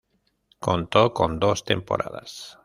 [0.57, 2.57] Contó con dos temporadas.